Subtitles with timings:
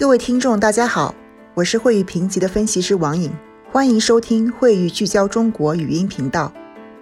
[0.00, 1.14] 各位听众，大家好，
[1.52, 3.30] 我是惠誉评级的分析师王颖，
[3.70, 6.50] 欢迎收听惠誉聚焦中国语音频道。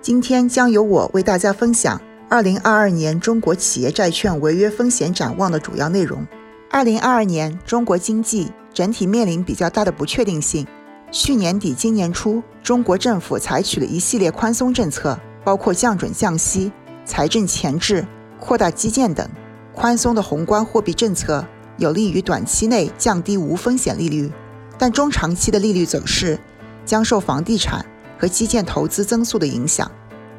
[0.00, 6.24] 今天将由我为大家分享二零二二年中国企业债券违约风险展望的主要内容。
[6.70, 10.64] 二零二二年，中国经济整体面临比较大的不确定性。
[11.10, 16.70] 去年底、今年初，中国政府采取了一系列宽松政策，包括降准、降息、
[17.04, 18.06] 财政前置、
[18.38, 19.28] 扩大基建等。
[19.74, 21.44] 宽松的宏观货币政策。
[21.76, 24.30] 有利于短期内降低无风险利率，
[24.78, 26.38] 但中长期的利率走势
[26.84, 27.84] 将受房地产
[28.18, 29.90] 和基建投资增速的影响。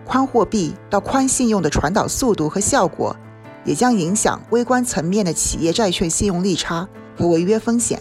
[0.05, 3.16] 宽货币到宽信用的传导速度和效果，
[3.63, 7.99] 也将影响微观层面的企业债券信用利差和违约风险。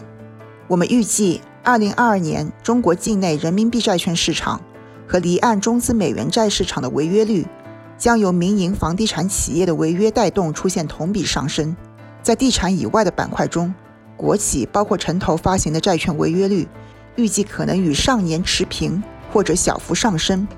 [0.68, 4.60] 我们预计，二零二二年中国境内人民币债券市场
[5.08, 7.46] 和离岸中资美元债市场的违约率，
[7.96, 11.74] 将由民营房地产企业的违约带动出现同比上升。
[12.24, 13.72] 在地产以外的板块中，
[14.16, 16.66] 国企包括城投发行的债券违约率，
[17.16, 20.48] 预计可能与上年持平或者小幅上升。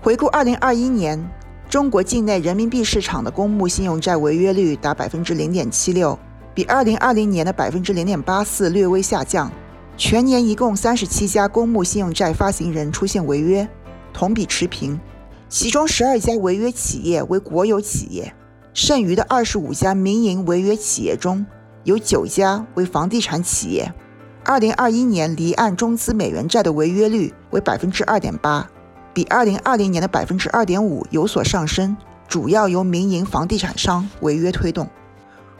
[0.00, 1.30] 回顾2021年，
[1.68, 6.16] 中国境内人民币市场的公募信用债违约率达0.76%，
[6.54, 9.50] 比2020年的0.84%略微下降。
[9.96, 13.68] 全年一共37家公募信用债发行人出现违约，
[14.12, 15.00] 同比持平，
[15.48, 18.32] 其中12家违约企业为国有企业。
[18.74, 21.46] 剩余的二十五家民营违约企业中，
[21.84, 23.94] 有九家为房地产企业。
[24.42, 28.68] 二零二一年离岸中资美元债的违约率为百分之二点八，
[29.14, 34.88] 比二零二零年的百分之二点五有所上升，主要由民营房地产商违约推动。